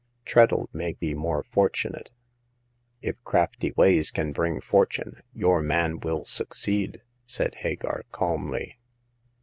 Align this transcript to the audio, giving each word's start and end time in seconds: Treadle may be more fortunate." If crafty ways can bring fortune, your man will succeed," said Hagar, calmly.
Treadle 0.25 0.67
may 0.73 0.93
be 0.93 1.13
more 1.13 1.43
fortunate." 1.43 2.09
If 3.03 3.23
crafty 3.23 3.71
ways 3.73 4.09
can 4.09 4.31
bring 4.31 4.59
fortune, 4.59 5.21
your 5.31 5.61
man 5.61 5.99
will 5.99 6.25
succeed," 6.25 7.03
said 7.27 7.53
Hagar, 7.61 8.05
calmly. 8.11 8.79